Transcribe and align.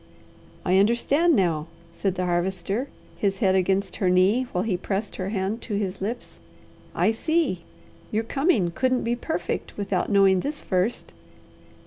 "I 0.65 0.79
understand 0.79 1.35
now," 1.35 1.67
said 1.93 2.15
the 2.15 2.25
Harvester, 2.25 2.87
his 3.17 3.37
head 3.37 3.53
against 3.53 3.97
her 3.97 4.09
knee 4.09 4.47
while 4.51 4.63
he 4.63 4.75
pressed 4.75 5.17
her 5.17 5.29
hand 5.29 5.61
to 5.61 5.75
his 5.75 6.01
lips. 6.01 6.39
"I 6.95 7.11
see! 7.11 7.65
Your 8.11 8.23
coming 8.23 8.71
couldn't 8.71 9.03
be 9.03 9.15
perfect 9.15 9.77
without 9.77 10.09
knowing 10.09 10.39
this 10.39 10.63
first. 10.63 11.13